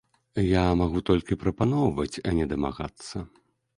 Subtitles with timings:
[0.43, 3.15] Я магу толькі прапаноўваць, а не дамагацца.